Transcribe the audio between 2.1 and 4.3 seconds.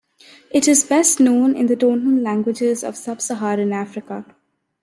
languages of Sub-Saharan Africa.